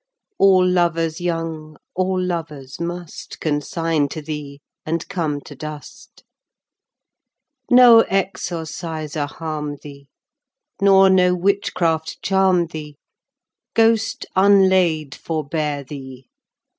All 0.39 0.65
Louers 0.65 1.19
young, 1.19 1.77
all 1.93 2.19
Louers 2.19 2.79
must, 2.81 3.39
Consigne 3.39 4.07
to 4.09 4.19
thee 4.19 4.59
and 4.83 5.07
come 5.09 5.39
to 5.41 5.55
dust 5.55 6.23
Guid. 7.69 7.75
No 7.75 8.01
Exorcisor 8.09 9.27
harme 9.27 9.77
thee, 9.83 10.07
Arui. 10.07 10.83
Nor 10.85 11.09
no 11.11 11.35
witch 11.35 11.75
craft 11.75 12.19
charme 12.23 12.65
thee 12.65 12.97
Guid. 13.75 13.75
Ghost 13.75 14.25
vnlaid 14.35 15.11
forbeare 15.13 15.83
thee 15.87 16.27
Arui. 16.27 16.29